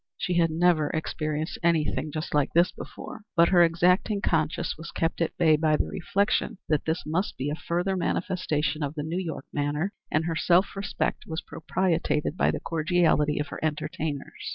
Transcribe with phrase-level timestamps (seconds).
[0.17, 5.21] She had never experienced anything just like this before; but her exacting conscience was kept
[5.21, 9.19] at bay by the reflection that this must be a further manifestation of the New
[9.19, 14.49] York manner, and her self respect was propitiated by the cordiality of her entertainers.